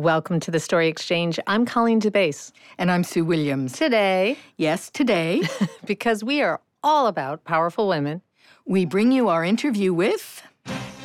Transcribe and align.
Welcome 0.00 0.40
to 0.40 0.50
the 0.50 0.60
Story 0.60 0.88
Exchange. 0.88 1.40
I'm 1.46 1.64
Colleen 1.64 2.02
DeBaise. 2.02 2.52
And 2.76 2.90
I'm 2.90 3.02
Sue 3.02 3.24
Williams. 3.24 3.72
Today, 3.72 4.36
Yes, 4.58 4.90
today, 4.90 5.40
because 5.86 6.22
we 6.22 6.42
are 6.42 6.60
all 6.82 7.06
about 7.06 7.44
powerful 7.44 7.88
women, 7.88 8.20
we 8.66 8.84
bring 8.84 9.10
you 9.10 9.28
our 9.30 9.42
interview 9.42 9.94
with. 9.94 10.42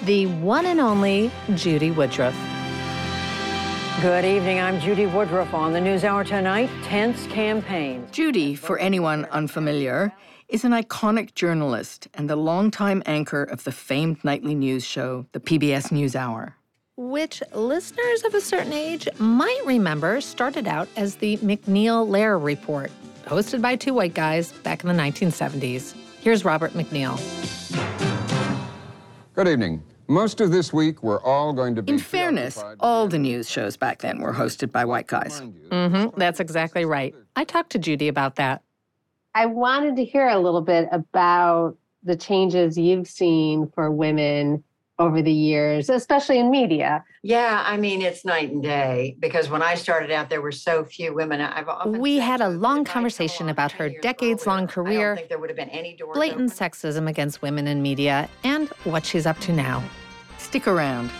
the 0.04 0.26
one 0.26 0.66
and 0.66 0.82
only 0.82 1.32
Judy 1.56 1.90
Woodruff. 1.92 2.36
Good 4.02 4.26
evening. 4.26 4.60
I'm 4.60 4.78
Judy 4.82 5.06
Woodruff 5.06 5.54
on 5.54 5.72
the 5.72 5.80
NewsHour 5.80 6.28
tonight. 6.28 6.70
Tense 6.84 7.26
campaign. 7.28 8.06
Judy, 8.12 8.56
for 8.56 8.78
anyone 8.78 9.24
unfamiliar, 9.32 10.12
is 10.50 10.66
an 10.66 10.74
iconic 10.74 11.34
journalist 11.34 12.10
and 12.14 12.30
the 12.30 12.36
longtime 12.36 13.02
anchor 13.06 13.44
of 13.46 13.64
the 13.64 13.72
famed 13.72 14.22
nightly 14.26 14.54
news 14.54 14.84
show, 14.84 15.28
the 15.32 15.40
PBS 15.40 15.94
NewsHour. 15.94 16.56
Which 17.02 17.42
listeners 17.56 18.24
of 18.26 18.36
a 18.36 18.42
certain 18.42 18.72
age 18.72 19.10
might 19.18 19.60
remember 19.66 20.22
started 20.22 20.68
out 20.68 20.88
as 20.96 21.16
the 21.16 21.38
MacNeil 21.38 22.08
Lehrer 22.08 22.42
Report, 22.42 22.92
hosted 23.26 23.60
by 23.60 23.76
two 23.76 23.96
white 23.96 24.14
guys 24.14 24.52
back 24.52 24.84
in 24.84 24.88
the 24.88 24.94
1970s. 24.94 25.96
Here's 26.22 26.46
Robert 26.46 26.74
MacNeil. 26.74 27.20
Good 29.34 29.48
evening. 29.48 29.82
Most 30.08 30.42
of 30.42 30.52
this 30.52 30.72
week, 30.72 31.02
we're 31.02 31.24
all 31.24 31.54
going 31.54 31.74
to 31.74 31.82
be. 31.82 31.92
In 31.92 31.98
fairness, 31.98 32.64
all 32.80 33.08
the 33.08 33.18
news 33.18 33.50
shows 33.50 33.76
back 33.76 33.98
then 34.02 34.20
were 34.22 34.34
hosted 34.34 34.72
by 34.72 34.86
white 34.86 35.08
guys. 35.08 35.42
Mm-hmm, 35.42 36.20
that's 36.20 36.40
exactly 36.40 36.86
right. 36.86 37.16
I 37.36 37.46
talked 37.46 37.72
to 37.72 37.80
Judy 37.80 38.10
about 38.10 38.36
that. 38.36 38.62
I 39.34 39.48
wanted 39.48 39.96
to 39.96 40.06
hear 40.06 40.28
a 40.28 40.38
little 40.38 40.62
bit 40.62 40.88
about 40.92 41.78
the 42.04 42.16
changes 42.16 42.78
you've 42.78 43.08
seen 43.08 43.72
for 43.74 43.90
women 43.90 44.64
over 45.02 45.22
the 45.22 45.32
years, 45.32 45.90
especially 45.90 46.40
in 46.40 46.50
media. 46.50 47.04
Yeah, 47.24 47.64
I 47.66 47.78
mean 47.78 48.02
it's 48.02 48.24
night 48.26 48.52
and 48.52 48.64
day 48.64 49.16
because 49.20 49.50
when 49.50 49.62
I 49.62 49.76
started 49.76 50.12
out, 50.12 50.30
there 50.30 50.42
were 50.42 50.52
so 50.52 50.86
few 50.86 51.14
women. 51.14 51.42
I've 51.42 51.68
often 51.68 52.00
We 52.00 52.18
had 52.18 52.42
a 52.42 52.50
long 52.50 52.82
if 52.82 52.82
I'd 52.82 52.86
come 52.86 52.94
conversation 52.94 53.44
along 53.44 53.52
about 53.52 53.72
her 53.74 53.90
decades-long 54.02 54.64
earlier, 54.64 54.70
I 54.70 54.74
career, 54.74 55.08
don't 55.10 55.16
think 55.18 55.30
there 55.30 55.40
would 55.40 55.50
have 55.50 55.58
been 55.58 55.70
any 55.70 55.96
doors. 55.96 56.16
Blatant 56.16 56.52
open. 56.52 56.70
sexism 56.70 57.10
against 57.10 57.42
women 57.42 57.68
in 57.68 57.82
media, 57.82 58.30
and 58.44 58.70
what 58.84 59.06
she's 59.06 59.26
up 59.26 59.40
to 59.40 59.54
now. 59.54 59.84
Stick 60.38 60.68
around. 60.68 61.12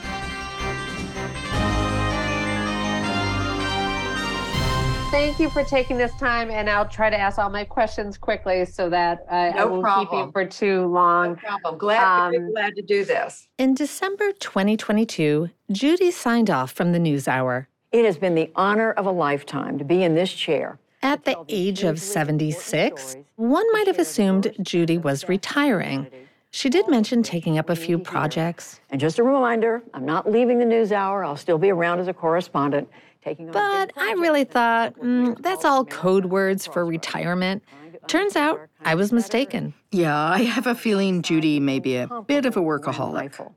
Thank 5.12 5.40
you 5.40 5.50
for 5.50 5.62
taking 5.66 5.98
this 5.98 6.14
time, 6.16 6.50
and 6.50 6.70
I'll 6.70 6.88
try 6.88 7.10
to 7.10 7.18
ask 7.20 7.38
all 7.38 7.50
my 7.50 7.66
questions 7.66 8.18
quickly 8.18 8.64
so 8.64 8.90
that 8.92 9.26
I, 9.30 9.50
I 9.50 9.52
No 9.58 9.68
won't 9.68 9.86
keep 9.86 10.00
you 10.04 10.06
problem. 10.08 10.32
for 10.32 10.46
too 10.46 10.86
long. 10.86 10.92
No 11.24 11.28
long. 11.30 11.36
problem. 11.36 11.78
Glad, 11.78 12.32
very 12.32 12.46
Um, 12.46 12.52
glad 12.54 12.76
to 12.76 12.82
do 12.82 13.04
this. 13.04 13.48
In 13.58 13.74
December 13.74 14.32
2022, 14.32 15.50
Judy 15.70 16.12
signed 16.12 16.50
off 16.50 16.72
from 16.72 16.94
the 16.94 16.98
NewsHour. 17.00 17.66
It 17.92 18.06
has 18.06 18.18
been 18.18 18.36
the 18.36 18.50
honor 18.56 18.92
of 18.92 19.06
a 19.06 19.12
lifetime 19.12 19.78
to 19.80 19.84
be 19.84 20.02
in 20.02 20.16
this 20.16 20.32
chair. 20.32 20.80
At 21.04 21.26
the 21.26 21.36
age 21.50 21.84
of 21.84 22.00
76, 22.00 23.18
one 23.36 23.66
might 23.74 23.88
have 23.88 24.00
assumed 24.00 24.54
Judy 24.62 24.98
was 24.98 25.28
retiring. 25.28 26.08
She 26.52 26.70
did 26.70 26.88
mention 26.88 27.22
taking 27.22 27.58
up 27.58 27.70
a 27.70 27.76
few 27.76 27.98
projects, 28.00 28.80
And 28.90 29.00
just 29.02 29.20
a 29.20 29.24
reminder, 29.24 29.84
I'm 29.94 30.06
not 30.06 30.30
leaving 30.32 30.58
the 30.60 30.66
NewsHour. 30.66 31.26
I'll 31.26 31.36
still 31.38 31.58
be 31.58 31.70
around 31.70 32.00
as 32.00 32.08
a 32.08 32.14
correspondent, 32.14 32.90
taking 33.24 33.48
on. 33.48 33.54
but 33.54 33.92
I 33.98 34.14
really 34.14 34.44
thought 34.44 34.96
mm, 35.00 35.42
that's 35.42 35.66
all 35.66 35.86
code 35.86 36.26
words 36.26 36.66
for 36.66 36.86
retirement. 36.86 37.64
Turns 38.08 38.36
out 38.36 38.60
I 38.84 38.96
was 38.96 39.12
mistaken. 39.14 39.74
Yeah, 39.92 40.18
I 40.18 40.40
have 40.44 40.68
a 40.68 40.76
feeling 40.76 41.22
Judy 41.22 41.60
may 41.60 41.80
be 41.80 41.98
a 41.98 42.08
bit 42.28 42.46
of 42.46 42.58
a 42.58 42.62
workaholic. 42.62 43.52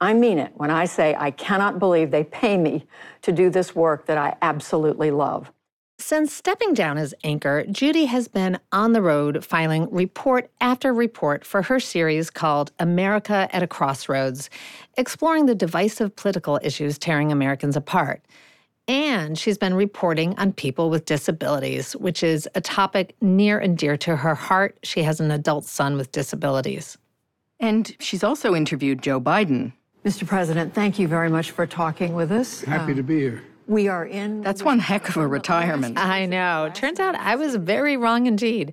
I 0.00 0.14
mean 0.14 0.38
it 0.38 0.52
when 0.54 0.70
I 0.70 0.84
say 0.84 1.16
I 1.18 1.32
cannot 1.32 1.78
believe 1.78 2.10
they 2.10 2.24
pay 2.24 2.56
me 2.56 2.86
to 3.22 3.32
do 3.32 3.50
this 3.50 3.74
work 3.74 4.06
that 4.06 4.16
I 4.18 4.36
absolutely 4.42 5.10
love. 5.10 5.50
Since 6.00 6.32
stepping 6.32 6.74
down 6.74 6.96
as 6.96 7.12
anchor, 7.24 7.64
Judy 7.68 8.04
has 8.04 8.28
been 8.28 8.60
on 8.70 8.92
the 8.92 9.02
road 9.02 9.44
filing 9.44 9.88
report 9.90 10.48
after 10.60 10.94
report 10.94 11.44
for 11.44 11.62
her 11.62 11.80
series 11.80 12.30
called 12.30 12.70
America 12.78 13.48
at 13.50 13.64
a 13.64 13.66
Crossroads, 13.66 14.48
exploring 14.96 15.46
the 15.46 15.56
divisive 15.56 16.14
political 16.14 16.60
issues 16.62 16.98
tearing 16.98 17.32
Americans 17.32 17.74
apart. 17.76 18.22
And 18.88 19.38
she's 19.38 19.58
been 19.58 19.74
reporting 19.74 20.34
on 20.38 20.54
people 20.54 20.88
with 20.88 21.04
disabilities, 21.04 21.92
which 21.92 22.22
is 22.22 22.48
a 22.54 22.60
topic 22.62 23.14
near 23.20 23.58
and 23.58 23.76
dear 23.76 23.98
to 23.98 24.16
her 24.16 24.34
heart. 24.34 24.78
She 24.82 25.02
has 25.02 25.20
an 25.20 25.30
adult 25.30 25.66
son 25.66 25.98
with 25.98 26.10
disabilities. 26.10 26.96
And 27.60 27.94
she's 28.00 28.24
also 28.24 28.54
interviewed 28.54 29.02
Joe 29.02 29.20
Biden. 29.20 29.72
Mr. 30.04 30.26
President, 30.26 30.74
thank 30.74 30.98
you 30.98 31.06
very 31.06 31.28
much 31.28 31.50
for 31.50 31.66
talking 31.66 32.14
with 32.14 32.32
us. 32.32 32.62
Happy 32.62 32.94
to 32.94 33.02
be 33.02 33.20
here. 33.20 33.38
Um, 33.38 33.44
we 33.66 33.88
are 33.88 34.06
in. 34.06 34.40
That's 34.40 34.62
one 34.62 34.78
heck 34.78 35.08
of 35.10 35.18
a 35.18 35.26
retirement. 35.26 35.98
I 35.98 36.24
know. 36.24 36.70
Turns 36.72 36.98
out 36.98 37.14
I 37.14 37.36
was 37.36 37.56
very 37.56 37.98
wrong 37.98 38.26
indeed. 38.26 38.72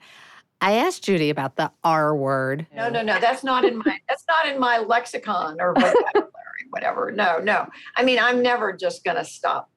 I 0.61 0.73
asked 0.73 1.03
Judy 1.03 1.29
about 1.29 1.57
the 1.57 1.71
R 1.83 2.15
word. 2.15 2.65
No, 2.73 2.89
no, 2.89 3.01
no. 3.01 3.19
That's 3.19 3.43
not 3.43 3.65
in 3.65 3.79
my. 3.79 3.99
That's 4.07 4.23
not 4.29 4.47
in 4.47 4.59
my 4.59 4.77
lexicon 4.77 5.57
or 5.59 5.73
vocabulary, 5.73 6.31
whatever. 6.69 7.11
No, 7.11 7.39
no. 7.39 7.67
I 7.97 8.05
mean, 8.05 8.19
I'm 8.19 8.41
never 8.41 8.71
just 8.71 9.03
going 9.03 9.17
to 9.17 9.25
stop, 9.25 9.69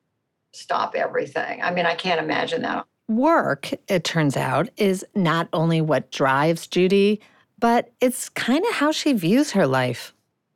stop 0.52 0.94
everything. 0.94 1.62
I 1.62 1.70
mean, 1.70 1.86
I 1.86 1.94
can't 1.94 2.20
imagine 2.20 2.62
that. 2.62 2.86
Work, 3.08 3.70
it 3.88 4.04
turns 4.04 4.36
out, 4.36 4.68
is 4.76 5.04
not 5.14 5.48
only 5.52 5.80
what 5.80 6.10
drives 6.10 6.66
Judy, 6.66 7.20
but 7.58 7.90
it's 8.00 8.28
kind 8.28 8.64
of 8.66 8.74
how 8.74 8.92
she 8.92 9.12
views 9.12 9.52
her 9.52 9.66
life. 9.66 10.14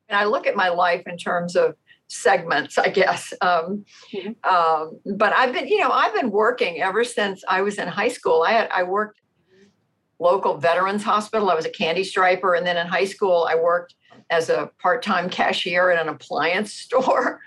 And 0.08 0.18
I 0.18 0.24
look 0.24 0.46
at 0.46 0.54
my 0.54 0.68
life 0.68 1.02
in 1.06 1.16
terms 1.16 1.56
of 1.56 1.74
segments, 2.08 2.76
I 2.78 2.88
guess. 2.88 3.32
Um, 3.40 3.84
um, 4.44 5.00
but 5.16 5.32
I've 5.32 5.52
been, 5.52 5.66
you 5.66 5.78
know, 5.80 5.90
I've 5.90 6.14
been 6.14 6.30
working 6.30 6.82
ever 6.82 7.04
since 7.04 7.42
I 7.48 7.62
was 7.62 7.78
in 7.78 7.88
high 7.88 8.08
school. 8.08 8.42
I 8.42 8.52
had 8.52 8.68
I 8.70 8.82
worked 8.82 9.20
local 10.18 10.56
veterans 10.56 11.02
hospital. 11.02 11.50
I 11.50 11.54
was 11.54 11.64
a 11.64 11.70
candy 11.70 12.04
striper, 12.04 12.54
and 12.54 12.66
then 12.66 12.76
in 12.76 12.86
high 12.86 13.06
school 13.06 13.48
I 13.50 13.56
worked 13.56 13.94
as 14.30 14.50
a 14.50 14.70
part-time 14.80 15.28
cashier 15.28 15.90
at 15.90 16.00
an 16.00 16.08
appliance 16.08 16.72
store. 16.84 17.40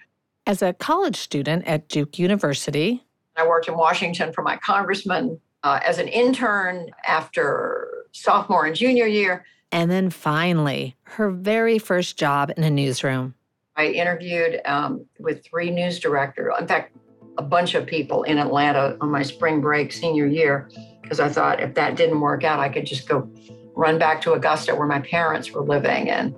As 0.48 0.62
a 0.62 0.74
college 0.74 1.16
student 1.16 1.66
at 1.66 1.90
Duke 1.90 2.20
University, 2.20 3.04
I 3.36 3.48
worked 3.48 3.68
in 3.68 3.76
Washington 3.76 4.32
for 4.32 4.44
my 4.44 4.58
congressman 4.58 5.40
uh, 5.64 5.80
as 5.84 5.98
an 5.98 6.08
intern 6.08 6.92
after 7.08 8.06
sophomore 8.12 8.66
and 8.66 8.76
junior 8.76 9.08
year. 9.08 9.44
and 9.72 9.90
then 9.90 10.12
finally, 10.12 10.96
her 11.04 11.32
very 11.32 11.80
first 11.80 12.18
job 12.18 12.52
in 12.56 12.64
a 12.64 12.70
newsroom. 12.70 13.34
I 13.76 13.88
interviewed 13.88 14.62
um, 14.66 15.06
with 15.20 15.44
three 15.44 15.72
news 15.72 16.00
directors, 16.00 16.54
in 16.60 16.68
fact, 16.68 16.96
a 17.38 17.42
bunch 17.42 17.74
of 17.74 17.88
people 17.88 18.24
in 18.24 18.38
Atlanta 18.38 18.96
on 19.02 19.10
my 19.10 19.24
spring 19.24 19.60
break 19.60 19.92
senior 19.92 20.28
year, 20.28 20.70
because 21.02 21.20
I 21.20 21.28
thought 21.28 21.60
if 21.60 21.74
that 21.74 21.98
didn't 21.98 22.22
work 22.22 22.44
out, 22.44 22.60
I 22.60 22.70
could 22.70 22.86
just 22.86 23.10
go 23.10 23.28
run 23.76 23.98
back 23.98 24.22
to 24.22 24.34
Augusta 24.34 24.76
where 24.76 24.88
my 24.88 25.00
parents 25.00 25.52
were 25.52 25.64
living 25.64 26.10
and 26.10 26.34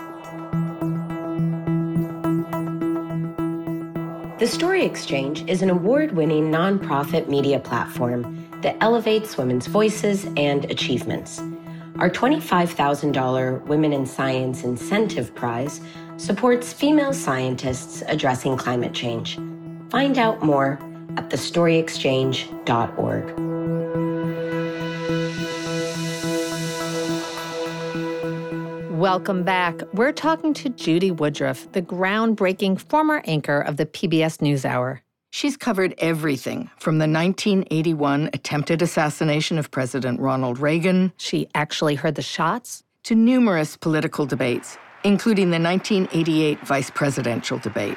The 4.41 4.47
Story 4.47 4.85
Exchange 4.87 5.47
is 5.51 5.61
an 5.61 5.69
award 5.69 6.13
winning 6.13 6.51
nonprofit 6.51 7.29
media 7.29 7.61
platform 7.61 8.49
that 8.63 8.75
elevates 8.81 9.37
women's 9.37 9.67
voices 9.67 10.27
and 10.39 10.65
achievements. 10.71 11.43
Our 11.99 12.09
$25,000 12.09 13.67
Women 13.67 13.93
in 13.93 14.07
Science 14.07 14.65
Incentive 14.65 15.35
Prize 15.35 15.83
supports 16.17 16.73
female 16.73 17.13
scientists 17.13 18.03
addressing 18.09 18.57
climate 18.57 18.95
change. 18.95 19.39
Find 19.91 20.17
out 20.17 20.43
more 20.43 20.79
at 21.19 21.29
thestoryexchange.org. 21.29 23.50
Welcome 29.00 29.44
back. 29.44 29.81
We're 29.94 30.12
talking 30.12 30.52
to 30.52 30.69
Judy 30.69 31.11
Woodruff, 31.11 31.73
the 31.73 31.81
groundbreaking 31.81 32.82
former 32.82 33.23
anchor 33.25 33.62
of 33.62 33.79
the 33.79 33.87
PBS 33.87 34.41
NewsHour. 34.43 34.99
She's 35.31 35.56
covered 35.56 35.94
everything 35.97 36.69
from 36.79 36.99
the 36.99 37.08
1981 37.08 38.29
attempted 38.35 38.82
assassination 38.82 39.56
of 39.56 39.70
President 39.70 40.20
Ronald 40.20 40.58
Reagan. 40.58 41.14
She 41.17 41.49
actually 41.55 41.94
heard 41.94 42.17
the 42.17 42.20
shots. 42.20 42.82
To 43.05 43.14
numerous 43.14 43.75
political 43.75 44.26
debates, 44.26 44.76
including 45.03 45.49
the 45.49 45.58
1988 45.58 46.61
vice 46.61 46.91
presidential 46.91 47.56
debate. 47.56 47.96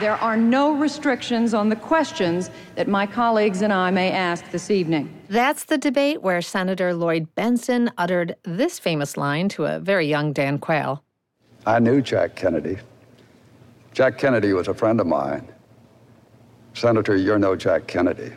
There 0.00 0.16
are 0.16 0.36
no 0.38 0.72
restrictions 0.72 1.52
on 1.52 1.68
the 1.68 1.76
questions 1.76 2.50
that 2.74 2.88
my 2.88 3.06
colleagues 3.06 3.60
and 3.60 3.70
I 3.70 3.90
may 3.90 4.10
ask 4.10 4.50
this 4.50 4.70
evening. 4.70 5.14
That's 5.28 5.64
the 5.64 5.76
debate 5.76 6.22
where 6.22 6.40
Senator 6.40 6.94
Lloyd 6.94 7.28
Bentsen 7.34 7.92
uttered 7.98 8.34
this 8.44 8.78
famous 8.78 9.18
line 9.18 9.50
to 9.50 9.66
a 9.66 9.78
very 9.78 10.06
young 10.06 10.32
Dan 10.32 10.58
Quayle. 10.58 11.04
I 11.66 11.80
knew 11.80 12.00
Jack 12.00 12.34
Kennedy. 12.34 12.78
Jack 13.92 14.16
Kennedy 14.16 14.54
was 14.54 14.68
a 14.68 14.74
friend 14.74 15.00
of 15.00 15.06
mine. 15.06 15.46
Senator, 16.72 17.14
you're 17.14 17.38
no 17.38 17.54
Jack 17.54 17.86
Kennedy. 17.86 18.32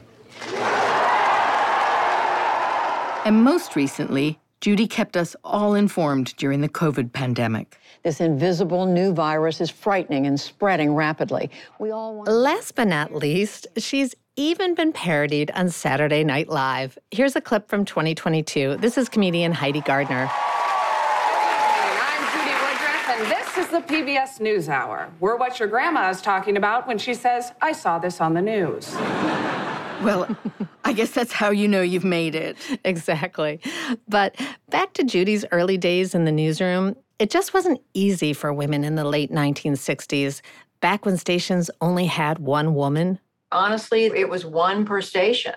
And 3.23 3.41
most 3.41 3.77
recently, 3.77 4.37
Judy 4.59 4.85
kept 4.85 5.15
us 5.15 5.33
all 5.45 5.75
informed 5.75 6.35
during 6.35 6.59
the 6.59 6.67
COVID 6.67 7.13
pandemic. 7.13 7.79
This 8.03 8.19
invisible 8.19 8.85
new 8.85 9.13
virus 9.13 9.61
is 9.61 9.69
frightening 9.69 10.27
and 10.27 10.37
spreading 10.37 10.93
rapidly. 10.93 11.49
We 11.79 11.91
all 11.91 12.15
want 12.15 12.29
Last 12.29 12.75
but 12.75 12.89
not 12.89 13.15
least, 13.15 13.65
she's 13.77 14.13
even 14.35 14.75
been 14.75 14.91
parodied 14.91 15.51
on 15.51 15.69
Saturday 15.69 16.25
Night 16.25 16.49
Live. 16.49 16.97
Here's 17.11 17.37
a 17.37 17.41
clip 17.41 17.69
from 17.69 17.85
2022. 17.85 18.75
This 18.75 18.97
is 18.97 19.07
comedian 19.07 19.53
Heidi 19.53 19.79
Gardner. 19.79 20.29
I'm 20.29 22.25
Judy 22.33 22.51
Woodruff, 22.51 23.09
and 23.09 23.31
this 23.31 23.57
is 23.57 23.69
the 23.69 23.79
PBS 23.79 24.41
NewsHour. 24.41 25.09
We're 25.21 25.37
what 25.37 25.57
your 25.61 25.69
grandma 25.69 26.09
is 26.09 26.21
talking 26.21 26.57
about 26.57 26.85
when 26.85 26.97
she 26.97 27.13
says, 27.13 27.53
I 27.61 27.71
saw 27.71 27.99
this 27.99 28.19
on 28.19 28.33
the 28.33 28.41
news. 28.41 28.93
Well, 30.03 30.35
I 30.83 30.91
guess 30.91 31.11
that's 31.11 31.31
how 31.31 31.51
you 31.51 31.65
know 31.65 31.81
you've 31.81 32.03
made 32.03 32.35
it. 32.35 32.57
Exactly. 32.83 33.61
But 34.05 34.35
back 34.69 34.91
to 34.93 35.03
Judy's 35.05 35.45
early 35.53 35.77
days 35.77 36.13
in 36.13 36.25
the 36.25 36.31
newsroom, 36.31 36.97
it 37.19 37.29
just 37.29 37.53
wasn't 37.53 37.81
easy 37.93 38.33
for 38.33 38.53
women 38.53 38.83
in 38.83 38.95
the 38.95 39.03
late 39.03 39.31
1960s, 39.31 40.41
back 40.79 41.05
when 41.05 41.17
stations 41.17 41.69
only 41.81 42.05
had 42.05 42.39
one 42.39 42.75
woman. 42.75 43.19
Honestly, 43.51 44.05
it 44.05 44.29
was 44.29 44.45
one 44.45 44.85
per 44.85 45.01
station, 45.01 45.55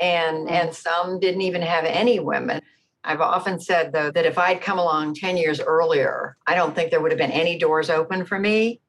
and, 0.00 0.48
mm. 0.48 0.50
and 0.50 0.74
some 0.74 1.18
didn't 1.18 1.42
even 1.42 1.62
have 1.62 1.84
any 1.84 2.20
women. 2.20 2.62
I've 3.04 3.20
often 3.20 3.60
said, 3.60 3.92
though, 3.92 4.10
that 4.10 4.26
if 4.26 4.36
I'd 4.36 4.60
come 4.60 4.78
along 4.78 5.14
10 5.14 5.36
years 5.36 5.60
earlier, 5.60 6.36
I 6.46 6.54
don't 6.54 6.74
think 6.74 6.90
there 6.90 7.00
would 7.00 7.12
have 7.12 7.18
been 7.18 7.30
any 7.30 7.56
doors 7.58 7.88
open 7.88 8.24
for 8.24 8.38
me. 8.38 8.80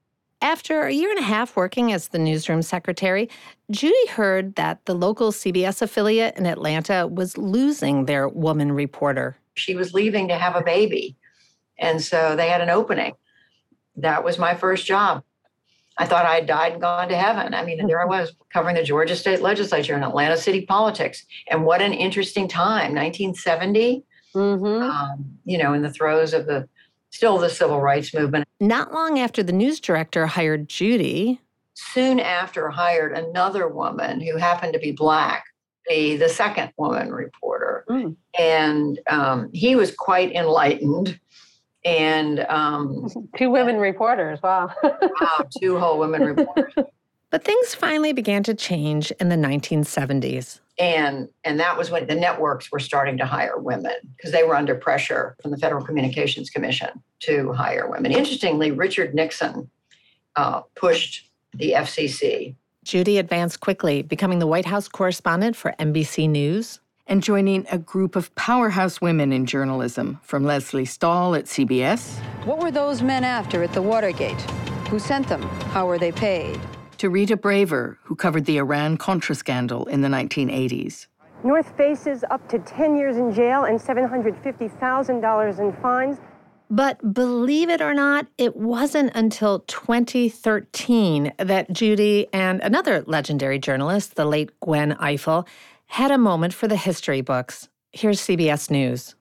After 0.42 0.84
a 0.84 0.92
year 0.92 1.10
and 1.10 1.20
a 1.20 1.24
half 1.24 1.56
working 1.56 1.92
as 1.92 2.10
the 2.10 2.20
newsroom 2.20 2.62
secretary, 2.62 3.28
Judy 3.72 4.08
heard 4.08 4.56
that 4.56 4.86
the 4.86 4.94
local 4.94 5.32
CBS 5.32 5.82
affiliate 5.82 6.38
in 6.38 6.46
Atlanta 6.46 7.08
was 7.08 7.38
losing 7.38 8.06
their 8.06 8.28
woman 8.30 8.72
reporter. 8.72 9.36
She 9.56 9.76
was 9.76 9.94
leaving 9.96 10.28
to 10.28 10.36
have 10.36 10.56
a 10.56 10.62
baby. 10.62 11.16
And 11.80 12.02
so 12.02 12.36
they 12.36 12.50
had 12.50 12.62
an 12.62 12.70
opening. 12.70 13.14
That 13.96 14.24
was 14.24 14.38
my 14.38 14.56
first 14.56 14.86
job. 14.86 15.24
I 15.98 16.06
thought 16.06 16.26
I 16.26 16.36
had 16.36 16.46
died 16.46 16.74
and 16.74 16.82
gone 16.82 17.10
to 17.10 17.18
heaven. 17.18 17.54
I 17.54 17.64
mean, 17.64 17.86
there 17.88 18.02
I 18.02 18.06
was 18.06 18.34
covering 18.54 18.76
the 18.76 18.84
Georgia 18.84 19.16
State 19.16 19.42
Legislature 19.42 19.96
and 19.96 20.04
Atlanta 20.04 20.38
City 20.38 20.66
politics. 20.66 21.26
And 21.50 21.66
what 21.66 21.82
an 21.82 21.94
interesting 21.94 22.48
time, 22.48 22.94
1970, 22.94 24.04
mm-hmm. 24.36 24.66
um, 24.84 25.26
you 25.46 25.58
know, 25.58 25.74
in 25.74 25.82
the 25.82 25.92
throes 25.92 26.34
of 26.34 26.46
the 26.46 26.68
still 27.10 27.38
the 27.38 27.50
civil 27.50 27.82
rights 27.82 28.14
movement. 28.14 28.48
Not 28.60 28.94
long 28.94 29.18
after 29.18 29.42
the 29.42 29.54
news 29.54 29.80
director 29.80 30.28
hired 30.28 30.70
Judy, 30.70 31.42
soon 31.74 32.20
after 32.20 32.70
hired 32.70 33.14
another 33.14 33.68
woman 33.68 34.20
who 34.20 34.38
happened 34.38 34.74
to 34.74 34.80
be 34.80 34.92
black, 34.92 35.46
the, 35.88 36.18
the 36.18 36.30
second 36.30 36.72
woman 36.78 37.12
reporter. 37.12 37.86
Mm. 37.90 38.16
And 38.38 39.00
um, 39.10 39.50
he 39.54 39.76
was 39.76 39.92
quite 39.92 40.32
enlightened 40.34 41.20
and 41.86 42.40
um, 42.50 43.08
two 43.38 43.50
women 43.50 43.78
reporters. 43.78 44.42
Wow. 44.42 44.72
wow, 44.84 45.48
two 45.60 45.80
whole 45.80 46.00
women 46.00 46.24
reporters. 46.24 46.74
But 47.30 47.44
things 47.44 47.76
finally 47.76 48.14
began 48.14 48.44
to 48.44 48.54
change 48.54 49.12
in 49.20 49.30
the 49.30 49.36
1970s. 49.36 50.60
And 50.80 51.28
and 51.44 51.60
that 51.60 51.78
was 51.78 51.90
when 51.90 52.08
the 52.08 52.16
networks 52.16 52.72
were 52.72 52.80
starting 52.80 53.18
to 53.18 53.26
hire 53.26 53.58
women 53.58 53.96
because 54.16 54.32
they 54.32 54.44
were 54.44 54.56
under 54.56 54.76
pressure 54.76 55.36
from 55.42 55.52
the 55.52 55.58
Federal 55.58 55.84
Communications 55.84 56.50
Commission 56.50 56.90
to 57.22 57.52
hire 57.52 57.90
women. 57.90 58.12
Interestingly, 58.12 58.72
Richard 58.72 59.16
Nixon 59.16 59.70
uh, 60.36 60.62
pushed 60.76 61.30
the 61.54 61.72
FCC. 61.72 62.56
Judy 62.86 63.18
advanced 63.18 63.60
quickly, 63.60 64.04
becoming 64.04 64.40
the 64.40 64.48
White 64.48 64.66
House 64.66 64.88
correspondent 64.88 65.56
for 65.56 65.74
NBC 65.80 66.30
News 66.30 66.80
and 67.08 67.24
joining 67.24 67.66
a 67.72 67.78
group 67.78 68.16
of 68.16 68.34
powerhouse 68.36 69.02
women 69.02 69.32
in 69.32 69.46
journalism, 69.46 70.20
from 70.24 70.44
Lesley 70.44 70.86
Stahl 70.86 71.36
at 71.36 71.46
CBS. 71.46 72.18
What 72.46 72.60
were 72.60 72.72
those 72.72 73.02
men 73.02 73.24
after 73.24 73.64
at 73.64 73.74
the 73.74 73.82
Watergate? 73.82 74.40
Who 74.90 75.00
sent 75.00 75.28
them? 75.28 75.42
How 75.72 75.88
were 75.88 75.98
they 75.98 76.12
paid? 76.12 76.60
To 77.00 77.10
Rita 77.10 77.38
Braver, 77.38 77.98
who 78.04 78.16
covered 78.16 78.46
the 78.46 78.58
Iran 78.58 78.98
Contra 78.98 79.36
scandal 79.36 79.86
in 79.86 80.02
the 80.02 80.08
1980s. 80.08 81.08
North 81.44 81.76
faces 81.78 82.24
up 82.32 82.48
to 82.50 82.60
10 82.60 82.98
years 82.98 83.18
in 83.18 83.34
jail 83.34 83.66
and 83.66 83.80
$750,000 83.80 85.60
in 85.60 85.74
fines. 85.82 86.18
But 86.70 87.14
believe 87.14 87.70
it 87.70 87.82
or 87.82 87.94
not, 87.94 88.28
it 88.38 88.58
wasn't 88.58 89.12
until 89.16 89.60
2013 89.60 91.32
that 91.38 91.72
Judy 91.72 92.28
and 92.34 92.60
another 92.62 93.04
legendary 93.08 93.60
journalist, 93.60 94.16
the 94.16 94.26
late 94.26 94.50
Gwen 94.60 94.94
Ifill, 94.96 95.48
had 95.88 96.12
a 96.12 96.18
moment 96.18 96.54
for 96.54 96.68
the 96.68 96.76
history 96.76 97.22
books. 97.22 97.70
Here's 97.92 98.20
CBS 98.22 98.70
News. 98.70 99.16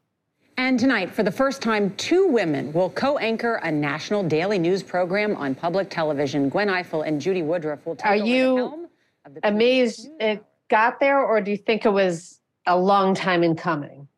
And 0.59 0.79
tonight, 0.79 1.11
for 1.11 1.23
the 1.23 1.31
first 1.31 1.63
time, 1.63 1.95
two 1.97 2.27
women 2.29 2.73
will 2.73 2.91
co 2.91 3.19
anchor 3.19 3.57
a 3.57 3.71
national 3.71 4.23
daily 4.23 4.59
news 4.59 4.83
program 4.83 5.37
on 5.37 5.55
public 5.55 5.91
television. 5.91 6.49
Gwen 6.49 6.69
Ifill 6.69 7.07
and 7.07 7.21
Judy 7.21 7.43
Woodruff 7.43 7.85
will 7.87 7.95
take 7.95 8.23
the 8.23 8.29
helm. 8.29 8.89
Are 9.25 9.31
you 9.31 9.41
amazed 9.43 10.09
it 10.21 10.45
got 10.69 10.99
there, 10.99 11.23
or 11.23 11.41
do 11.41 11.51
you 11.51 11.57
think 11.57 11.85
it 11.85 11.93
was 11.93 12.41
a 12.67 12.77
long 12.77 13.15
time 13.15 13.43
in 13.43 13.55
coming? 13.55 14.09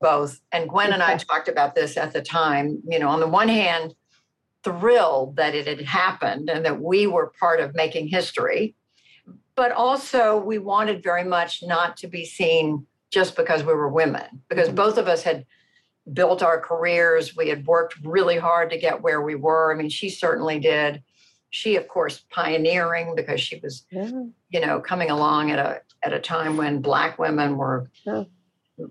Both. 0.00 0.40
And 0.52 0.68
Gwen 0.68 0.92
and 0.92 1.02
I 1.02 1.16
talked 1.16 1.48
about 1.48 1.74
this 1.74 1.96
at 1.96 2.12
the 2.12 2.22
time. 2.22 2.82
You 2.86 2.98
know, 2.98 3.08
on 3.08 3.20
the 3.20 3.28
one 3.28 3.48
hand, 3.48 3.94
thrilled 4.62 5.36
that 5.36 5.54
it 5.54 5.66
had 5.66 5.82
happened 5.82 6.48
and 6.48 6.64
that 6.64 6.80
we 6.80 7.06
were 7.06 7.32
part 7.38 7.60
of 7.60 7.74
making 7.74 8.08
history 8.08 8.74
but 9.56 9.72
also 9.72 10.38
we 10.38 10.58
wanted 10.58 11.02
very 11.02 11.24
much 11.24 11.62
not 11.62 11.96
to 11.98 12.06
be 12.08 12.24
seen 12.24 12.86
just 13.10 13.36
because 13.36 13.62
we 13.62 13.74
were 13.74 13.88
women, 13.88 14.42
because 14.48 14.68
mm-hmm. 14.68 14.76
both 14.76 14.98
of 14.98 15.06
us 15.08 15.22
had 15.22 15.46
built 16.12 16.42
our 16.42 16.60
careers. 16.60 17.36
We 17.36 17.48
had 17.48 17.66
worked 17.66 17.96
really 18.02 18.36
hard 18.36 18.70
to 18.70 18.78
get 18.78 19.02
where 19.02 19.22
we 19.22 19.34
were. 19.36 19.72
I 19.72 19.76
mean, 19.76 19.88
she 19.88 20.10
certainly 20.10 20.58
did. 20.58 21.02
she 21.50 21.76
of 21.76 21.86
course 21.86 22.24
pioneering 22.30 23.14
because 23.14 23.40
she 23.40 23.60
was 23.62 23.86
yeah. 23.90 24.10
you 24.50 24.60
know 24.60 24.80
coming 24.80 25.10
along 25.10 25.52
at 25.52 25.58
a 25.58 25.82
at 26.02 26.12
a 26.12 26.18
time 26.18 26.56
when 26.56 26.80
black 26.82 27.18
women 27.18 27.56
were 27.56 27.88
yeah. 28.04 28.24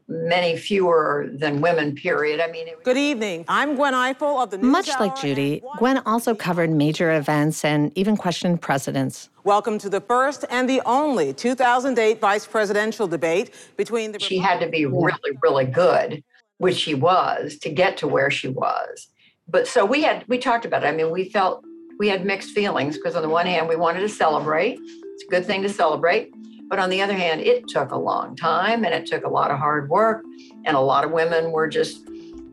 Many 0.08 0.56
fewer 0.56 1.30
than 1.34 1.60
women 1.60 1.94
period. 1.96 2.40
I 2.40 2.48
mean 2.48 2.68
was- 2.68 2.84
good 2.84 2.98
evening. 2.98 3.44
I'm 3.48 3.76
gwen 3.76 3.94
ifill 3.94 4.42
of 4.42 4.50
the 4.50 4.58
News 4.58 4.72
much 4.72 4.90
like 5.00 5.16
judy 5.20 5.62
gwen 5.78 5.98
also 6.06 6.34
covered 6.34 6.70
major 6.70 7.14
events 7.14 7.66
and 7.66 7.92
even 7.98 8.16
questioned 8.16 8.62
presidents. 8.62 9.30
Welcome 9.44 9.78
to 9.80 9.90
the 9.90 10.00
first 10.00 10.46
and 10.50 10.70
the 10.70 10.82
only 10.86 11.34
2008 11.34 12.22
vice 12.22 12.46
presidential 12.48 13.08
debate 13.08 13.54
between 13.76 14.14
the 14.14 14.20
she 14.20 14.38
had 14.38 14.60
to 14.62 14.70
be 14.70 14.86
really 14.86 15.38
really 15.42 15.66
good 15.66 16.24
which 16.60 16.78
she 16.78 16.94
was 16.94 17.58
to 17.58 17.70
get 17.70 17.98
to 17.98 18.08
where 18.08 18.32
she 18.32 18.48
was. 18.48 19.08
But 19.50 19.68
so 19.68 19.84
we 19.86 20.04
had 20.04 20.24
we 20.30 20.38
talked 20.38 20.64
about 20.64 20.84
it. 20.84 20.88
I 20.88 20.92
mean 20.94 21.12
we 21.12 21.30
felt 21.30 21.66
we 22.00 22.08
had 22.08 22.26
mixed 22.26 22.52
feelings 22.52 22.96
because 22.96 23.16
on 23.16 23.22
the 23.22 23.30
one 23.30 23.48
hand 23.48 23.68
we 23.68 23.76
wanted 23.76 24.00
to 24.00 24.10
celebrate. 24.10 24.80
It's 24.82 25.24
a 25.26 25.28
good 25.30 25.46
thing 25.46 25.62
to 25.64 25.70
celebrate 25.70 26.34
but 26.74 26.80
on 26.80 26.90
the 26.90 27.04
other 27.04 27.14
hand 27.14 27.40
it 27.40 27.68
took 27.68 27.92
a 27.92 27.96
long 27.96 28.36
time 28.36 28.84
and 28.84 28.96
it 28.96 29.06
took 29.06 29.24
a 29.26 29.30
lot 29.30 29.52
of 29.52 29.60
hard 29.60 29.88
work 29.92 30.24
and 30.66 30.76
a 30.76 30.80
lot 30.80 31.04
of 31.04 31.12
women 31.12 31.52
were 31.52 31.68
just 31.68 32.10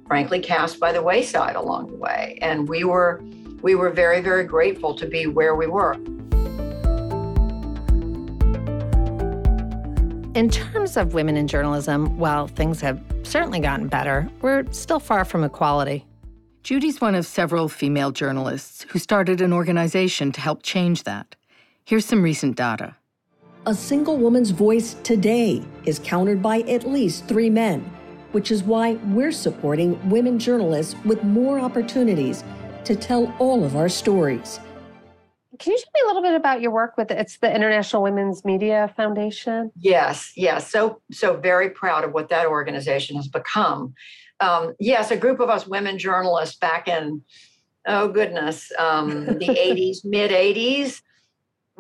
frankly 0.07 0.39
cast 0.39 0.79
by 0.79 0.93
the 0.93 1.01
wayside 1.01 1.57
along 1.57 1.87
the 1.87 1.97
way 1.97 2.39
and 2.43 2.69
we 2.69 2.85
were 2.85 3.23
we 3.63 3.75
were 3.75 3.89
very 3.89 4.21
very 4.21 4.45
grateful 4.45 4.95
to 4.95 5.07
be 5.07 5.27
where 5.27 5.55
we 5.55 5.67
were 5.67 5.95
in 10.35 10.51
terms 10.51 10.99
of 10.99 11.15
women 11.15 11.35
in 11.35 11.49
journalism 11.49 12.19
while 12.19 12.47
things 12.47 12.79
have 12.79 13.03
certainly 13.23 13.59
gotten 13.59 13.89
better 13.89 14.29
we're 14.43 14.71
still 14.71 15.01
far 15.01 15.25
from 15.25 15.43
equality 15.43 16.05
Judy's 16.63 17.01
one 17.01 17.15
of 17.15 17.25
several 17.25 17.71
female 17.71 18.11
journalists 18.11 18.85
who 18.91 18.99
started 18.99 19.41
an 19.41 19.55
organization 19.55 20.31
to 20.33 20.43
help 20.43 20.63
change 20.63 21.05
that. 21.05 21.35
Here's 21.87 22.05
some 22.05 22.23
recent 22.23 22.55
data. 22.55 22.95
A 23.67 23.75
single 23.75 24.17
woman's 24.17 24.51
voice 24.51 24.95
today 25.03 25.63
is 25.85 26.01
countered 26.03 26.43
by 26.43 26.61
at 26.61 26.89
least 26.89 27.27
three 27.27 27.51
men, 27.51 27.81
which 28.33 28.51
is 28.51 28.63
why 28.63 28.95
we're 29.07 29.33
supporting 29.33 30.09
women 30.09 30.39
journalists 30.39 30.95
with 31.05 31.23
more 31.25 31.61
opportunities 31.61 32.43
to 32.85 32.97
tell 32.97 33.35
all 33.39 33.63
of 33.65 33.77
our 33.77 33.89
stories. 33.89 34.61
Can 35.59 35.73
you 35.73 35.79
tell 35.79 35.93
me 35.95 36.01
a 36.05 36.07
little 36.07 36.23
bit 36.23 36.35
about 36.35 36.63
your 36.63 36.71
work 36.71 36.97
with 36.97 37.11
it's 37.11 37.37
the 37.39 37.55
International 37.55 38.03
Women's 38.03 38.45
Media 38.47 38.93
Foundation? 38.97 39.71
Yes, 39.77 40.33
yes. 40.37 40.71
So 40.71 41.03
so 41.13 41.37
very 41.37 41.69
proud 41.69 42.05
of 42.05 42.13
what 42.13 42.31
that 42.31 42.47
organization 42.47 43.17
has 43.17 43.29
become 43.29 43.95
um, 44.41 44.75
yes, 44.81 45.11
a 45.11 45.17
group 45.17 45.39
of 45.41 45.49
us 45.51 45.67
women 45.67 45.99
journalists 45.99 46.57
back 46.57 46.89
in, 46.89 47.23
oh 47.87 48.09
goodness, 48.09 48.73
um, 48.79 49.27
the 49.27 49.35
80s, 49.49 49.99
mid 50.05 50.31
80s, 50.31 51.03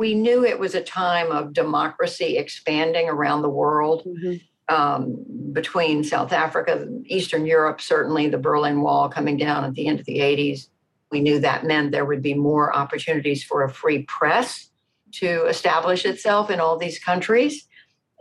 we 0.00 0.14
knew 0.14 0.46
it 0.46 0.58
was 0.58 0.74
a 0.74 0.82
time 0.82 1.30
of 1.30 1.52
democracy 1.52 2.38
expanding 2.38 3.06
around 3.06 3.42
the 3.42 3.50
world. 3.50 4.02
Mm-hmm. 4.06 4.36
Um, 4.74 5.16
between 5.52 6.04
South 6.04 6.32
Africa, 6.32 6.86
Eastern 7.04 7.44
Europe, 7.44 7.80
certainly 7.80 8.28
the 8.28 8.38
Berlin 8.38 8.80
Wall 8.82 9.08
coming 9.08 9.36
down 9.36 9.64
at 9.64 9.74
the 9.74 9.88
end 9.88 9.98
of 9.98 10.06
the 10.06 10.20
80s. 10.20 10.68
We 11.10 11.20
knew 11.20 11.40
that 11.40 11.64
meant 11.64 11.90
there 11.90 12.04
would 12.06 12.22
be 12.22 12.34
more 12.34 12.74
opportunities 12.74 13.42
for 13.44 13.64
a 13.64 13.68
free 13.68 14.04
press 14.04 14.70
to 15.14 15.44
establish 15.46 16.06
itself 16.06 16.50
in 16.50 16.60
all 16.60 16.78
these 16.78 17.00
countries. 17.00 17.66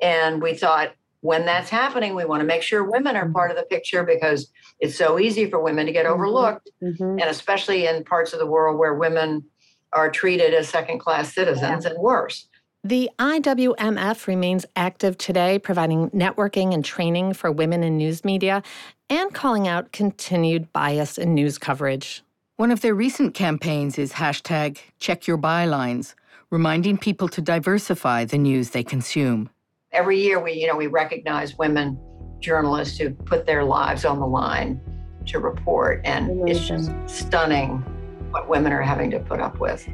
And 0.01 0.41
we 0.41 0.55
thought 0.55 0.95
when 1.21 1.45
that's 1.45 1.69
happening, 1.69 2.13
we 2.13 2.25
want 2.25 2.41
to 2.41 2.47
make 2.47 2.63
sure 2.63 2.83
women 2.83 3.15
are 3.15 3.29
part 3.29 3.51
of 3.51 3.57
the 3.57 3.63
picture 3.63 4.03
because 4.03 4.51
it's 4.81 4.97
so 4.97 5.19
easy 5.19 5.49
for 5.49 5.61
women 5.61 5.85
to 5.85 5.93
get 5.93 6.05
mm-hmm. 6.05 6.15
overlooked, 6.15 6.69
mm-hmm. 6.83 7.19
and 7.19 7.29
especially 7.29 7.87
in 7.87 8.03
parts 8.03 8.33
of 8.33 8.39
the 8.39 8.47
world 8.47 8.77
where 8.77 8.95
women 8.95 9.45
are 9.93 10.09
treated 10.09 10.53
as 10.53 10.69
second 10.69 10.99
class 10.99 11.33
citizens 11.33 11.85
yeah. 11.85 11.91
and 11.91 11.99
worse. 11.99 12.47
The 12.83 13.09
IWMF 13.19 14.27
remains 14.27 14.65
active 14.75 15.17
today, 15.17 15.59
providing 15.59 16.09
networking 16.11 16.73
and 16.73 16.83
training 16.83 17.33
for 17.33 17.51
women 17.51 17.83
in 17.83 17.97
news 17.97 18.23
media 18.23 18.63
and 19.09 19.33
calling 19.33 19.67
out 19.67 19.91
continued 19.91 20.71
bias 20.71 21.17
in 21.17 21.33
news 21.33 21.57
coverage. 21.57 22.23
One 22.55 22.71
of 22.71 22.81
their 22.81 22.95
recent 22.95 23.33
campaigns 23.33 23.97
is 23.97 24.13
hashtag 24.13 24.79
check 24.99 25.27
your 25.27 25.37
bylines, 25.37 26.13
reminding 26.49 26.97
people 26.97 27.27
to 27.29 27.41
diversify 27.41 28.25
the 28.25 28.37
news 28.37 28.69
they 28.69 28.83
consume 28.83 29.49
every 29.91 30.21
year 30.21 30.39
we 30.39 30.53
you 30.53 30.67
know 30.67 30.75
we 30.75 30.87
recognize 30.87 31.57
women 31.57 31.99
journalists 32.39 32.97
who 32.97 33.09
put 33.09 33.45
their 33.45 33.63
lives 33.63 34.05
on 34.05 34.19
the 34.19 34.25
line 34.25 34.79
to 35.25 35.39
report 35.39 36.01
and 36.05 36.29
Amazing. 36.29 36.47
it's 36.47 36.67
just 36.67 36.91
stunning 37.25 37.83
what 38.31 38.47
women 38.47 38.71
are 38.71 38.81
having 38.81 39.11
to 39.11 39.19
put 39.19 39.39
up 39.39 39.59
with 39.59 39.87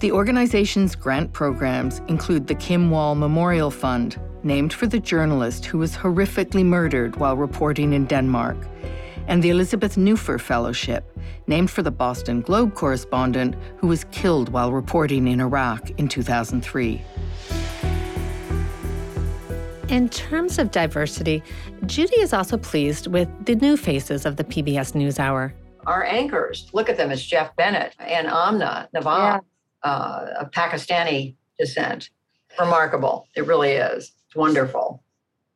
the 0.00 0.12
organization's 0.12 0.96
grant 0.96 1.32
programs 1.32 2.00
include 2.08 2.46
the 2.46 2.54
kim 2.54 2.90
wall 2.90 3.14
memorial 3.14 3.70
fund 3.70 4.20
named 4.42 4.72
for 4.72 4.86
the 4.86 4.98
journalist 4.98 5.64
who 5.64 5.78
was 5.78 5.96
horrifically 5.96 6.64
murdered 6.64 7.16
while 7.16 7.36
reporting 7.36 7.92
in 7.92 8.04
denmark 8.06 8.56
and 9.28 9.42
the 9.42 9.50
Elizabeth 9.50 9.96
Neuffer 9.96 10.38
Fellowship, 10.38 11.04
named 11.46 11.70
for 11.70 11.82
the 11.82 11.90
Boston 11.90 12.40
Globe 12.40 12.74
correspondent 12.74 13.54
who 13.78 13.86
was 13.86 14.04
killed 14.10 14.48
while 14.48 14.72
reporting 14.72 15.28
in 15.28 15.40
Iraq 15.40 15.90
in 15.98 16.08
2003. 16.08 17.00
In 19.88 20.08
terms 20.08 20.58
of 20.58 20.70
diversity, 20.70 21.42
Judy 21.86 22.20
is 22.20 22.32
also 22.32 22.56
pleased 22.56 23.08
with 23.08 23.28
the 23.44 23.54
new 23.56 23.76
faces 23.76 24.24
of 24.24 24.36
the 24.36 24.44
PBS 24.44 24.92
NewsHour. 24.94 25.52
Our 25.86 26.04
anchors, 26.04 26.70
look 26.72 26.88
at 26.88 26.96
them, 26.96 27.10
it's 27.10 27.24
Jeff 27.24 27.54
Bennett 27.56 27.94
and 27.98 28.28
Amna 28.28 28.88
Nawaz, 28.94 29.40
yeah. 29.84 29.90
uh, 29.90 30.26
of 30.40 30.50
Pakistani 30.52 31.34
descent. 31.58 32.10
Remarkable. 32.58 33.28
It 33.34 33.46
really 33.46 33.72
is. 33.72 34.12
It's 34.26 34.36
wonderful. 34.36 35.02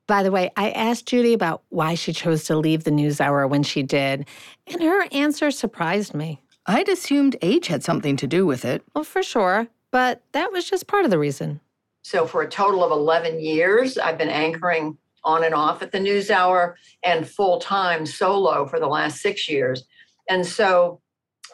By 0.07 0.23
the 0.23 0.31
way, 0.31 0.51
I 0.57 0.71
asked 0.71 1.07
Judy 1.07 1.33
about 1.33 1.63
why 1.69 1.95
she 1.95 2.13
chose 2.13 2.45
to 2.45 2.57
leave 2.57 2.85
the 2.85 2.91
NewsHour 2.91 3.49
when 3.49 3.63
she 3.63 3.83
did, 3.83 4.27
and 4.67 4.83
her 4.83 5.07
answer 5.13 5.51
surprised 5.51 6.15
me. 6.15 6.41
I'd 6.67 6.89
assumed 6.89 7.37
age 7.43 7.67
had 7.67 7.85
something 7.85 8.17
to 8.17 8.27
do 8.27 8.47
with 8.47 8.65
it. 8.65 8.83
Well, 8.95 9.05
for 9.05 9.23
sure, 9.23 9.69
but 9.91 10.23
that 10.33 10.53
was 10.53 10.69
just 10.69 10.87
part 10.87 11.05
of 11.05 11.11
the 11.11 11.19
reason. 11.19 11.61
So 12.03 12.27
for 12.27 12.43
a 12.43 12.49
total 12.49 12.85
of 12.85 12.93
11 12.93 13.41
years, 13.41 13.99
I've 13.99 14.19
been 14.19 14.29
anchoring 14.29 14.97
on 15.25 15.43
and 15.43 15.55
off 15.55 15.83
at 15.83 15.91
the 15.91 15.99
NewsHour 15.99 16.75
and 17.03 17.29
full 17.29 17.59
time 17.59 18.07
solo 18.07 18.67
for 18.67 18.79
the 18.79 18.87
last 18.87 19.21
six 19.21 19.49
years. 19.49 19.85
And 20.29 20.47
so 20.47 21.01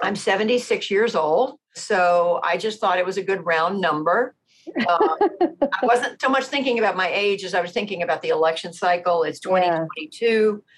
I'm 0.02 0.16
76 0.16 0.90
years 0.90 1.14
old. 1.14 1.58
So 1.74 2.40
I 2.42 2.56
just 2.56 2.80
thought 2.80 2.98
it 2.98 3.06
was 3.06 3.16
a 3.16 3.22
good 3.22 3.44
round 3.44 3.80
number. 3.80 4.34
Um, 4.88 5.18
I 5.60 5.84
wasn't 5.86 6.22
so 6.22 6.28
much 6.28 6.44
thinking 6.44 6.78
about 6.78 6.96
my 6.96 7.08
age 7.08 7.42
as 7.42 7.52
I 7.52 7.60
was 7.60 7.72
thinking 7.72 8.00
about 8.02 8.22
the 8.22 8.28
election 8.28 8.72
cycle. 8.72 9.24
It's 9.24 9.40
2022. 9.40 10.24
Yeah. 10.24 10.72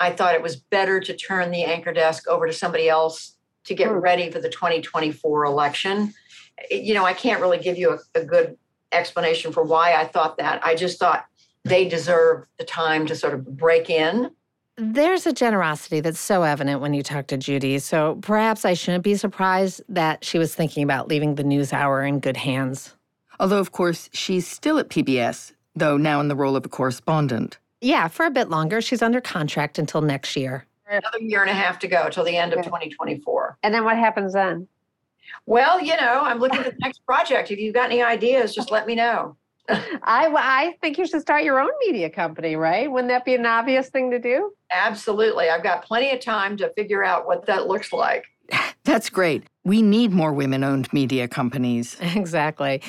I 0.00 0.10
thought 0.10 0.34
it 0.34 0.42
was 0.42 0.56
better 0.56 1.00
to 1.00 1.14
turn 1.14 1.50
the 1.50 1.62
anchor 1.62 1.92
desk 1.92 2.26
over 2.28 2.46
to 2.46 2.52
somebody 2.52 2.88
else 2.88 3.36
to 3.64 3.74
get 3.74 3.88
hmm. 3.88 3.96
ready 3.96 4.30
for 4.30 4.40
the 4.40 4.48
2024 4.48 5.44
election. 5.44 6.14
You 6.70 6.94
know, 6.94 7.04
I 7.04 7.12
can't 7.12 7.42
really 7.42 7.58
give 7.58 7.76
you 7.76 7.98
a, 8.14 8.20
a 8.20 8.24
good 8.24 8.56
explanation 8.92 9.52
for 9.52 9.62
why 9.62 9.94
I 9.94 10.06
thought 10.06 10.38
that. 10.38 10.64
I 10.64 10.74
just 10.74 10.98
thought 10.98 11.26
they 11.64 11.86
deserve 11.86 12.46
the 12.58 12.64
time 12.64 13.06
to 13.06 13.14
sort 13.14 13.34
of 13.34 13.56
break 13.56 13.90
in. 13.90 14.30
There's 14.78 15.26
a 15.26 15.32
generosity 15.32 16.00
that's 16.00 16.20
so 16.20 16.42
evident 16.42 16.82
when 16.82 16.92
you 16.92 17.02
talk 17.02 17.28
to 17.28 17.38
Judy. 17.38 17.78
So 17.78 18.18
perhaps 18.20 18.66
I 18.66 18.74
shouldn't 18.74 19.04
be 19.04 19.14
surprised 19.14 19.80
that 19.88 20.22
she 20.22 20.38
was 20.38 20.54
thinking 20.54 20.82
about 20.82 21.08
leaving 21.08 21.36
the 21.36 21.44
news 21.44 21.72
hour 21.72 22.02
in 22.02 22.20
good 22.20 22.36
hands. 22.36 22.94
Although, 23.40 23.58
of 23.58 23.72
course, 23.72 24.10
she's 24.12 24.46
still 24.46 24.78
at 24.78 24.90
PBS, 24.90 25.52
though 25.74 25.96
now 25.96 26.20
in 26.20 26.28
the 26.28 26.36
role 26.36 26.56
of 26.56 26.66
a 26.66 26.68
correspondent. 26.68 27.58
Yeah, 27.80 28.08
for 28.08 28.26
a 28.26 28.30
bit 28.30 28.50
longer. 28.50 28.82
She's 28.82 29.00
under 29.00 29.20
contract 29.20 29.78
until 29.78 30.02
next 30.02 30.36
year. 30.36 30.66
Another 30.88 31.20
year 31.20 31.40
and 31.40 31.50
a 31.50 31.54
half 31.54 31.78
to 31.80 31.88
go 31.88 32.10
till 32.10 32.24
the 32.24 32.36
end 32.36 32.52
of 32.52 32.62
2024. 32.62 33.58
And 33.62 33.72
then 33.72 33.84
what 33.84 33.96
happens 33.96 34.34
then? 34.34 34.68
Well, 35.46 35.80
you 35.80 35.96
know, 35.96 36.20
I'm 36.22 36.38
looking 36.38 36.60
at 36.60 36.66
the 36.66 36.78
next 36.80 37.04
project. 37.06 37.50
If 37.50 37.58
you've 37.58 37.74
got 37.74 37.86
any 37.86 38.02
ideas, 38.02 38.54
just 38.54 38.70
let 38.70 38.86
me 38.86 38.94
know. 38.94 39.36
I, 40.02 40.32
I 40.34 40.76
think 40.80 40.98
you 40.98 41.06
should 41.06 41.20
start 41.20 41.44
your 41.44 41.60
own 41.60 41.70
media 41.86 42.10
company, 42.10 42.56
right? 42.56 42.90
Wouldn't 42.90 43.08
that 43.08 43.24
be 43.24 43.34
an 43.34 43.46
obvious 43.46 43.88
thing 43.88 44.10
to 44.10 44.18
do? 44.18 44.52
Absolutely. 44.70 45.48
I've 45.48 45.62
got 45.62 45.84
plenty 45.84 46.12
of 46.12 46.20
time 46.20 46.56
to 46.58 46.70
figure 46.70 47.04
out 47.04 47.26
what 47.26 47.46
that 47.46 47.66
looks 47.66 47.92
like. 47.92 48.24
That's 48.84 49.10
great. 49.10 49.44
We 49.64 49.82
need 49.82 50.12
more 50.12 50.32
women 50.32 50.62
owned 50.62 50.92
media 50.92 51.26
companies. 51.28 51.96
Exactly. 52.16 52.82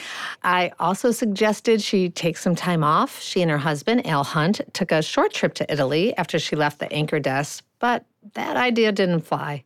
I 0.44 0.72
also 0.80 1.12
suggested 1.12 1.82
she 1.82 2.10
take 2.10 2.38
some 2.38 2.56
time 2.56 2.84
off. 2.84 3.20
She 3.22 3.42
and 3.42 3.52
her 3.52 3.58
husband, 3.58 4.06
Al 4.08 4.24
Hunt, 4.24 4.62
took 4.74 4.92
a 4.92 5.02
short 5.02 5.34
trip 5.34 5.54
to 5.56 5.72
Italy 5.72 6.16
after 6.18 6.40
she 6.40 6.56
left 6.56 6.80
the 6.80 6.92
anchor 6.94 7.20
desk, 7.20 7.64
but 7.80 8.06
that 8.34 8.58
idea 8.58 8.92
didn't 8.92 9.22
fly. 9.22 9.64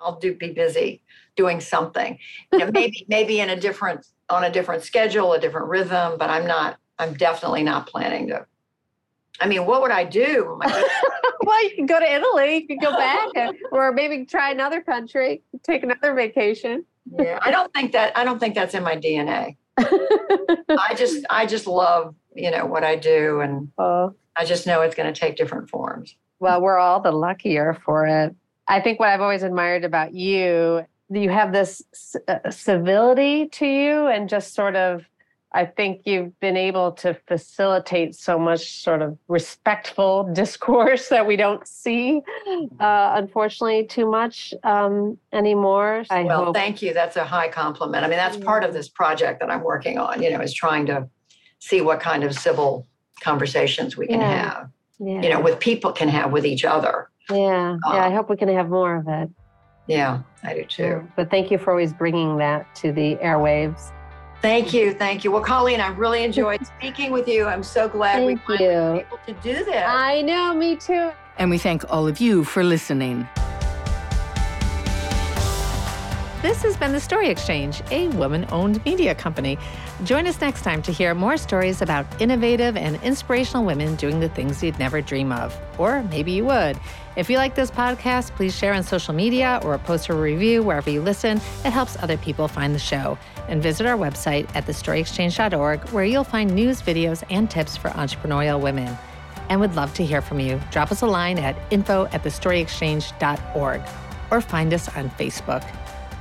I'll 0.00 0.18
do 0.18 0.34
be 0.34 0.52
busy 0.52 1.02
doing 1.36 1.60
something. 1.60 2.18
You 2.52 2.58
know, 2.58 2.70
maybe 2.72 3.06
maybe 3.08 3.40
in 3.40 3.50
a 3.50 3.56
different 3.56 4.06
on 4.30 4.44
a 4.44 4.50
different 4.50 4.82
schedule, 4.82 5.32
a 5.32 5.40
different 5.40 5.68
rhythm, 5.68 6.16
but 6.18 6.30
I'm 6.30 6.46
not 6.46 6.78
I'm 6.98 7.14
definitely 7.14 7.62
not 7.62 7.86
planning 7.86 8.28
to. 8.28 8.46
I 9.40 9.46
mean, 9.46 9.64
what 9.64 9.80
would 9.80 9.90
I 9.90 10.04
do? 10.04 10.60
well, 11.42 11.64
you 11.64 11.74
can 11.74 11.86
go 11.86 11.98
to 11.98 12.12
Italy, 12.12 12.58
you 12.58 12.66
can 12.66 12.78
go 12.78 12.90
back, 12.90 13.54
or 13.72 13.90
maybe 13.90 14.26
try 14.26 14.50
another 14.50 14.82
country, 14.82 15.42
take 15.62 15.82
another 15.82 16.12
vacation. 16.14 16.84
yeah, 17.18 17.38
I 17.40 17.50
don't 17.50 17.72
think 17.72 17.92
that 17.92 18.16
I 18.16 18.24
don't 18.24 18.38
think 18.38 18.54
that's 18.54 18.74
in 18.74 18.82
my 18.82 18.96
DNA. 18.96 19.56
I 19.78 20.94
just 20.96 21.24
I 21.30 21.46
just 21.46 21.66
love 21.66 22.14
you 22.34 22.50
know 22.50 22.66
what 22.66 22.84
I 22.84 22.96
do, 22.96 23.40
and 23.40 23.70
oh. 23.78 24.14
I 24.36 24.44
just 24.44 24.66
know 24.66 24.82
it's 24.82 24.94
going 24.94 25.12
to 25.12 25.18
take 25.18 25.36
different 25.36 25.70
forms. 25.70 26.16
Well, 26.38 26.60
we're 26.60 26.78
all 26.78 27.00
the 27.00 27.12
luckier 27.12 27.78
for 27.84 28.06
it. 28.06 28.34
I 28.68 28.80
think 28.80 29.00
what 29.00 29.08
I've 29.08 29.20
always 29.20 29.42
admired 29.42 29.84
about 29.84 30.14
you, 30.14 30.86
you 31.10 31.30
have 31.30 31.52
this 31.52 31.82
uh, 32.28 32.50
civility 32.50 33.48
to 33.48 33.66
you, 33.66 34.06
and 34.06 34.28
just 34.28 34.54
sort 34.54 34.76
of 34.76 35.04
I 35.52 35.64
think 35.64 36.02
you've 36.04 36.38
been 36.38 36.56
able 36.56 36.92
to 36.92 37.14
facilitate 37.26 38.14
so 38.14 38.38
much 38.38 38.82
sort 38.82 39.02
of 39.02 39.18
respectful 39.26 40.22
discourse 40.32 41.08
that 41.08 41.26
we 41.26 41.36
don't 41.36 41.66
see, 41.66 42.22
uh, 42.78 43.14
unfortunately, 43.16 43.84
too 43.86 44.08
much 44.08 44.54
um, 44.62 45.18
anymore. 45.32 46.04
I 46.08 46.22
well, 46.22 46.46
hope. 46.46 46.54
thank 46.54 46.82
you. 46.82 46.94
That's 46.94 47.16
a 47.16 47.24
high 47.24 47.48
compliment. 47.48 48.04
I 48.04 48.08
mean, 48.08 48.16
that's 48.18 48.36
part 48.36 48.62
of 48.62 48.72
this 48.72 48.88
project 48.88 49.40
that 49.40 49.50
I'm 49.50 49.62
working 49.62 49.98
on. 49.98 50.22
You 50.22 50.30
know, 50.30 50.40
is 50.40 50.54
trying 50.54 50.86
to 50.86 51.08
see 51.58 51.80
what 51.80 52.00
kind 52.00 52.22
of 52.22 52.34
civil 52.34 52.86
conversations 53.20 53.96
we 53.96 54.06
can 54.06 54.20
yeah. 54.20 54.50
have. 54.50 54.70
Yeah. 55.00 55.22
You 55.22 55.28
know, 55.30 55.40
with 55.40 55.58
people 55.58 55.92
can 55.92 56.08
have 56.08 56.30
with 56.30 56.46
each 56.46 56.64
other. 56.64 57.10
Yeah, 57.28 57.78
um, 57.86 57.94
yeah. 57.94 58.06
I 58.06 58.10
hope 58.10 58.30
we 58.30 58.36
can 58.36 58.48
have 58.48 58.68
more 58.68 58.96
of 58.96 59.08
it. 59.08 59.30
Yeah, 59.86 60.20
I 60.42 60.54
do 60.54 60.64
too. 60.64 61.08
But 61.16 61.30
thank 61.30 61.50
you 61.50 61.58
for 61.58 61.70
always 61.70 61.92
bringing 61.92 62.36
that 62.38 62.72
to 62.76 62.92
the 62.92 63.16
airwaves. 63.16 63.92
Thank 64.42 64.72
you, 64.72 64.94
thank 64.94 65.22
you. 65.22 65.30
Well, 65.30 65.42
Colleen, 65.42 65.80
I 65.80 65.88
really 65.88 66.24
enjoyed 66.24 66.66
speaking 66.78 67.12
with 67.12 67.28
you. 67.28 67.46
I'm 67.46 67.62
so 67.62 67.88
glad 67.88 68.16
thank 68.16 68.48
we 68.48 68.56
were 68.56 68.96
able 68.96 69.18
to 69.26 69.32
do 69.34 69.64
this. 69.64 69.84
I 69.86 70.22
know, 70.22 70.54
me 70.54 70.76
too. 70.76 71.10
And 71.38 71.50
we 71.50 71.58
thank 71.58 71.90
all 71.92 72.06
of 72.06 72.20
you 72.20 72.44
for 72.44 72.64
listening. 72.64 73.28
This 76.42 76.62
has 76.62 76.74
been 76.74 76.92
The 76.92 77.00
Story 77.00 77.28
Exchange, 77.28 77.82
a 77.90 78.08
woman 78.08 78.46
owned 78.50 78.82
media 78.86 79.14
company. 79.14 79.58
Join 80.04 80.26
us 80.26 80.40
next 80.40 80.62
time 80.62 80.80
to 80.82 80.90
hear 80.90 81.14
more 81.14 81.36
stories 81.36 81.82
about 81.82 82.06
innovative 82.18 82.78
and 82.78 82.96
inspirational 83.02 83.62
women 83.66 83.94
doing 83.96 84.20
the 84.20 84.28
things 84.30 84.62
you'd 84.62 84.78
never 84.78 85.02
dream 85.02 85.32
of. 85.32 85.54
Or 85.76 86.02
maybe 86.04 86.32
you 86.32 86.46
would. 86.46 86.80
If 87.14 87.28
you 87.28 87.36
like 87.36 87.54
this 87.56 87.70
podcast, 87.70 88.34
please 88.36 88.56
share 88.56 88.72
on 88.72 88.82
social 88.82 89.12
media 89.12 89.60
or 89.62 89.76
post 89.76 90.08
a 90.08 90.14
review 90.14 90.62
wherever 90.62 90.88
you 90.88 91.02
listen. 91.02 91.36
It 91.62 91.72
helps 91.72 92.02
other 92.02 92.16
people 92.16 92.48
find 92.48 92.74
the 92.74 92.78
show. 92.78 93.18
And 93.48 93.62
visit 93.62 93.84
our 93.84 93.98
website 93.98 94.48
at 94.56 94.64
thestoryexchange.org, 94.64 95.90
where 95.90 96.06
you'll 96.06 96.24
find 96.24 96.54
news, 96.54 96.80
videos, 96.80 97.22
and 97.28 97.50
tips 97.50 97.76
for 97.76 97.90
entrepreneurial 97.90 98.58
women. 98.58 98.96
And 99.50 99.60
would 99.60 99.76
love 99.76 99.92
to 99.92 100.06
hear 100.06 100.22
from 100.22 100.40
you. 100.40 100.58
Drop 100.70 100.90
us 100.90 101.02
a 101.02 101.06
line 101.06 101.38
at 101.38 101.54
info 101.70 102.06
at 102.12 102.22
thestoryexchange.org 102.22 103.82
or 104.30 104.40
find 104.40 104.72
us 104.72 104.88
on 104.96 105.10
Facebook. 105.10 105.68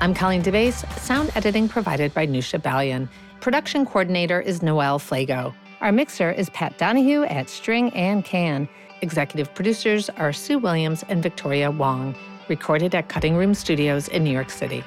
I'm 0.02 0.14
Colleen 0.14 0.42
DeBaise, 0.42 0.90
sound 0.98 1.30
editing 1.36 1.68
provided 1.68 2.14
by 2.14 2.26
Nusha 2.26 2.58
Balian. 2.58 3.10
Production 3.42 3.86
coordinator 3.86 4.40
is 4.40 4.64
Noelle 4.64 4.98
Flago. 4.98 5.54
Our 5.82 5.92
mixer 5.92 6.32
is 6.32 6.50
Pat 6.52 6.78
Donahue 6.78 7.24
at 7.24 7.50
String 7.50 7.90
and 7.94 8.24
Can. 8.24 8.70
Executive 9.02 9.54
producers 9.54 10.10
are 10.12 10.32
Sue 10.32 10.58
Williams 10.58 11.04
and 11.10 11.22
Victoria 11.22 11.70
Wong. 11.70 12.16
Recorded 12.48 12.96
at 12.96 13.10
Cutting 13.10 13.36
Room 13.36 13.54
Studios 13.54 14.08
in 14.08 14.24
New 14.24 14.32
York 14.32 14.52
City. 14.52 14.86